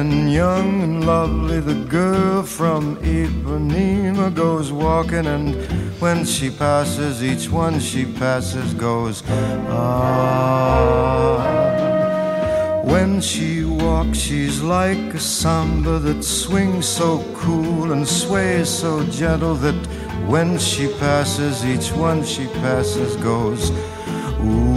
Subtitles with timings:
[0.00, 5.54] and young and lovely, the girl from Ipanema goes walking, and
[6.00, 9.22] when she passes, each one she passes goes,
[9.68, 10.40] ah.
[12.82, 19.54] When she walks, she's like a samba that swings so cool and sways so gentle
[19.56, 19.76] that
[20.26, 23.70] when she passes, each one she passes goes,
[24.40, 24.69] ooh.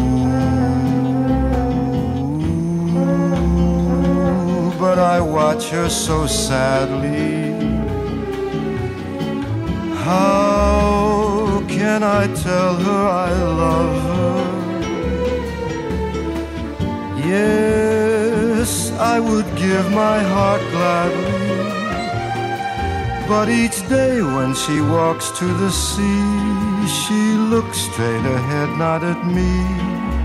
[4.96, 7.50] But I watch her so sadly.
[10.06, 13.32] How can I tell her I
[13.64, 14.38] love her?
[17.28, 21.42] Yes, I would give my heart gladly.
[23.28, 27.22] But each day when she walks to the sea, she
[27.54, 30.23] looks straight ahead, not at me.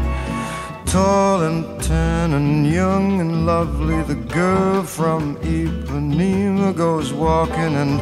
[0.90, 8.00] Tall and tan and young and lovely, the girl from Ipanema goes walking, and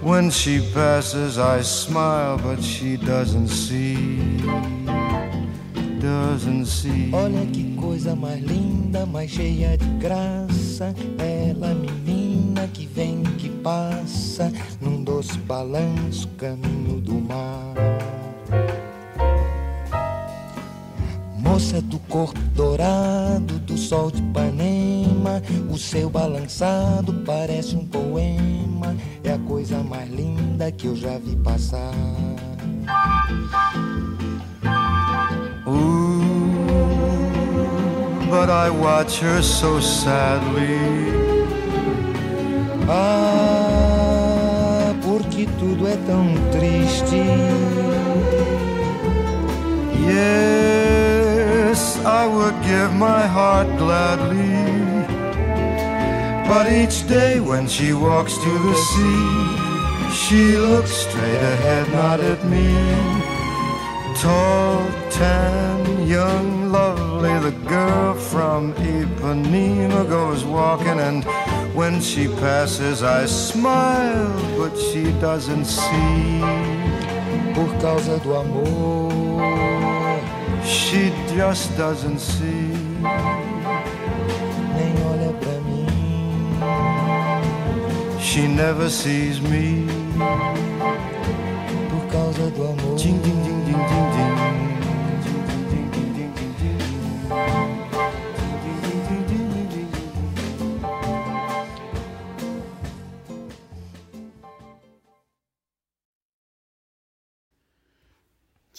[0.00, 4.40] when she passes, I smile, but she doesn't see.
[6.00, 7.10] Doesn't see.
[7.12, 10.94] Olha que coisa mais linda, mais cheia de graça.
[11.18, 17.77] Ela, menina que vem, que passa, num doce balanço, caminho do mar.
[21.58, 28.94] Moça do corpo dourado, do sol de Ipanema, o seu balançado parece um poema.
[29.24, 31.92] É a coisa mais linda que eu já vi passar.
[35.66, 36.20] Ooh,
[38.30, 40.78] but I watch her so sadly.
[42.88, 47.16] Ah, porque tudo é tão triste.
[50.06, 50.97] Yes,
[52.08, 54.56] I would give my heart gladly.
[56.48, 59.28] But each day when she walks to the sea,
[60.22, 62.68] she looks straight ahead, not at me.
[64.22, 71.24] Tall, tan, young, lovely, the girl from Ipanema goes walking, and
[71.74, 76.40] when she passes, I smile, but she doesn't see.
[77.54, 79.28] Por causa do amor,
[80.64, 82.72] She just doesn't see.
[84.74, 85.86] nem olha pra mim.
[88.18, 89.86] She never sees me.
[91.90, 94.47] Por causa do amor, Ding, ding, ding, ding, ding, ding.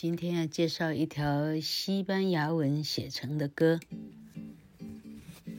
[0.02, 3.82] 今天要介绍一条西班牙文写成的歌，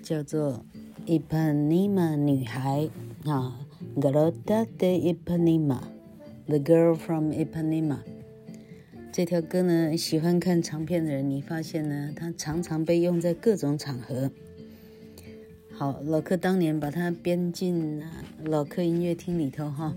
[0.02, 0.64] 叫做
[1.20, 2.88] 《Ipanema 女孩》
[3.30, 3.60] 啊，
[4.00, 5.80] 《Garota de Ipanema》
[6.46, 7.98] ，The Girl from Ipanema。
[9.12, 14.30] 这条歌呢，喜欢看长片的人，你发现呢，它常常被用在各种场合。
[15.70, 18.02] 好，老克当年把它编进
[18.42, 19.94] 老克音乐厅里头哈，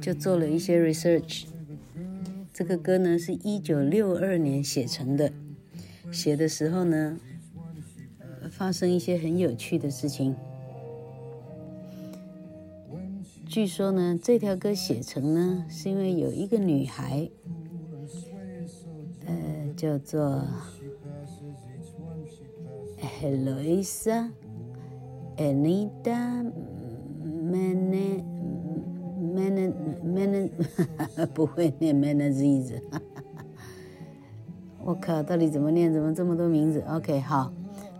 [0.00, 1.44] 就做了一些 research。
[2.54, 5.32] 这个歌呢，是一九六二年写成的，
[6.12, 7.18] 写的时候呢，
[8.48, 10.36] 发生一些很有趣的事情。
[13.48, 17.28] 据说呢，这条歌写成呢，是因为有一个女孩，
[19.26, 20.46] 呃，叫做
[23.20, 24.30] Eloisa
[25.36, 26.52] Anita
[27.24, 28.33] Mene。
[29.44, 29.72] Mena
[30.02, 30.48] Mena
[31.34, 32.80] 不会念 Menaziz，
[34.82, 35.92] 我靠，到底怎么念？
[35.92, 37.52] 怎么这么多名字？OK，好，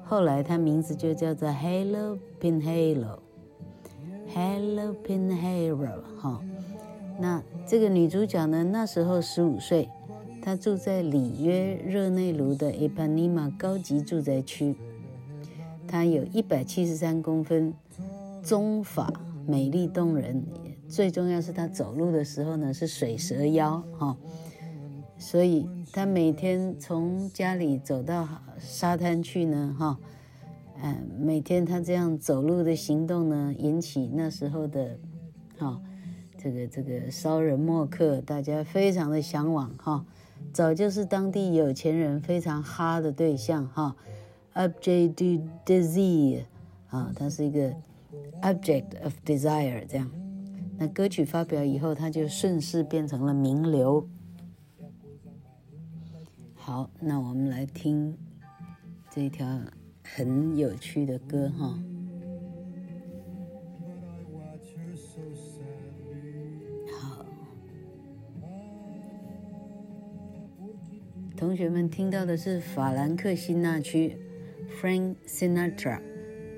[0.05, 6.41] 后来他名字就叫做 Halo Pinheiro，Halo Pinheiro，哈。
[7.21, 9.91] 那这个女主角呢，那时候十五岁，
[10.43, 14.75] 她住在里约热内卢的 Ipanema 高级住宅区，
[15.87, 17.75] 她有一百七十三公分，
[18.43, 19.13] 中法，
[19.47, 20.43] 美丽动人。
[20.95, 24.17] 最重要是他走路的时候呢，是水蛇腰哈，
[25.19, 28.29] 所以他每天从家里走到
[28.61, 29.99] 沙滩去呢哈，
[30.81, 34.97] 嗯，每天他这样走路的行动呢，引起那时候的，
[35.59, 35.81] 哈，
[36.39, 40.07] 这个这个骚人墨客，大家非常的向往哈，
[40.53, 43.97] 早就是当地有钱人非常哈的对象哈
[44.55, 46.45] ，object du désir
[46.89, 47.75] 啊，它是一个
[48.43, 50.09] object of desire 这样。
[50.77, 54.09] 那歌曲发表以后，他就顺势变成了名流。
[56.55, 58.17] 好，那我们来听
[59.11, 59.47] 这条
[60.03, 61.79] 很有趣的歌哈。
[66.99, 67.27] 好，
[71.37, 74.19] 同学们听到的是法兰克辛纳区
[74.81, 76.01] （Frank Sinatra），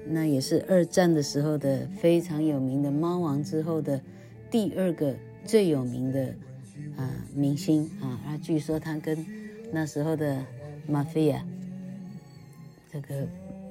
[0.09, 4.01] 那也是二战的时候的非常有名的猫王之后的
[4.51, 5.15] 第二个
[5.45, 6.35] 最有名的
[6.97, 8.21] 啊明星啊。
[8.27, 9.27] 啊，据说他跟
[9.73, 10.45] 那时候的
[10.89, 11.41] Mafia，
[12.93, 13.27] 这个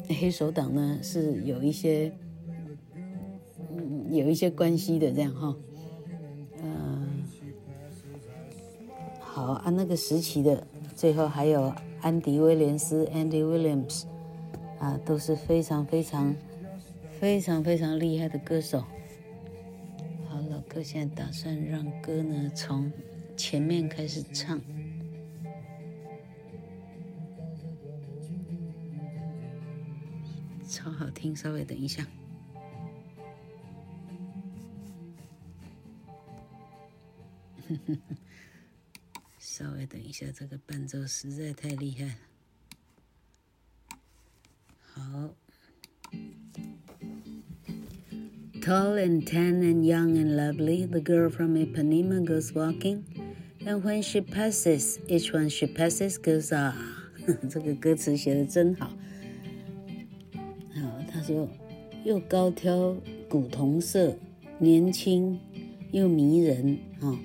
[0.07, 2.11] 黑手党呢是有一些，
[3.73, 5.55] 嗯，有一些关系的这样哈，
[6.61, 7.23] 嗯，
[9.19, 14.03] 好啊，那个时期的最后还有安迪威廉斯 Andy Williams，
[14.79, 16.35] 啊，都是非常非常
[17.19, 18.81] 非常非常厉害的歌手。
[20.27, 22.91] 好，老哥现在打算让歌呢从
[23.37, 24.61] 前面开始唱。
[30.67, 32.05] 超好听，稍微等一下，
[39.39, 42.34] 稍微等一下，这个伴奏实在太厉害了。
[44.97, 45.35] 好
[48.61, 53.03] ，Tall and tan and young and lovely, the girl from Ipanema goes walking,
[53.65, 56.73] and when she passes, each one she passes goes ah。
[57.49, 58.87] 这个歌词写的真好。
[60.73, 61.49] 好，他说
[62.05, 62.95] 又高挑
[63.27, 64.15] 古铜色，
[64.59, 65.37] 年轻
[65.91, 67.19] 又迷人啊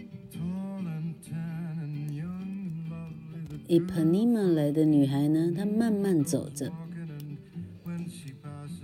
[3.69, 6.73] ，Ipanema 来的女孩呢，她慢慢走着，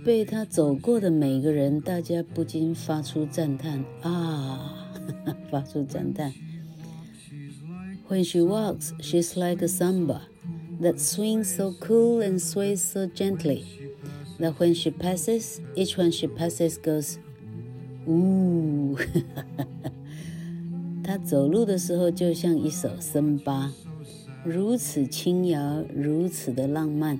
[0.07, 4.87] 被她走过的每个人，大家不禁发出赞叹啊！
[5.51, 6.33] 发出赞叹。
[8.07, 10.21] When she walks, she's like a samba
[10.81, 13.65] that swings so cool and sways so gently.
[14.39, 17.17] That when she passes, each one she passes goes,
[18.07, 18.97] ooh。
[21.03, 23.73] 她走路的时候就像一首森巴，
[24.45, 27.19] 如此轻摇，如此的浪漫。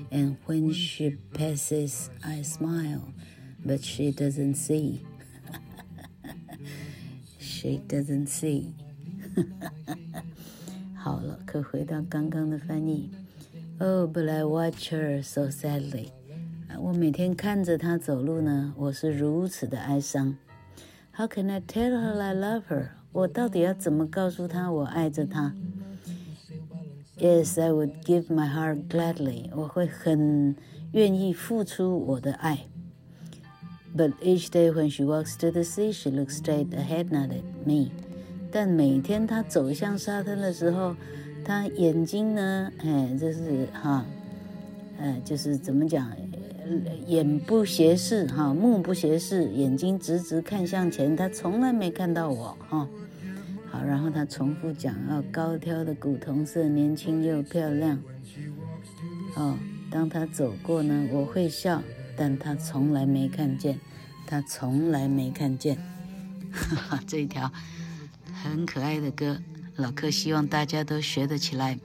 [0.10, 3.12] and when she passes, I smile,
[3.64, 5.02] but she doesn't see.
[7.38, 8.74] she doesn't see.
[10.94, 13.10] 好了，可回到刚刚的翻译。
[13.78, 16.08] Oh, but I watch her so sadly.
[16.78, 20.36] 我每天看着她走路呢，我是如此的哀伤。
[21.12, 22.88] How can I tell her I love her?
[23.12, 25.54] 我到底要怎么告诉她我爱着她
[27.21, 29.51] ？Yes, I would give my heart gladly.
[29.55, 30.55] 我会很
[30.91, 32.65] 愿意付出我的爱。
[33.95, 37.91] But each day when she walks to the sea, she looks straight ahead, not at me.
[38.51, 40.95] 但每天她走向沙滩的时候，
[41.45, 42.71] 她眼睛呢？
[42.79, 44.03] 哎，这是哈，
[44.97, 46.11] 呃，就是怎么讲？
[47.05, 51.15] 眼不斜视哈，目不斜视，眼睛直直看向前。
[51.15, 52.87] 她从来没看到我哈。
[53.71, 57.97] 好，然后他重复讲：哦，高挑的古铜色，年轻又漂亮。
[59.35, 59.57] 哦，
[59.89, 61.81] 当他走过呢，我会笑，
[62.17, 63.79] 但他从来没看见，
[64.27, 65.77] 他从来没看见。
[66.51, 67.49] 哈哈，这一条
[68.43, 69.41] 很可爱的歌。
[69.77, 71.79] 老柯希望大家都学得起来。